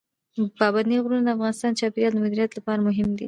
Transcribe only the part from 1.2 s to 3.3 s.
د افغانستان د چاپیریال د مدیریت لپاره مهم دي.